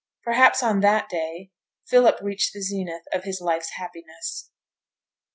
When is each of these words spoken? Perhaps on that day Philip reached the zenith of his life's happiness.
Perhaps 0.23 0.63
on 0.63 0.79
that 0.79 1.09
day 1.09 1.51
Philip 1.87 2.19
reached 2.21 2.53
the 2.53 2.61
zenith 2.63 3.03
of 3.13 3.23
his 3.23 3.39
life's 3.39 3.73
happiness. 3.77 4.49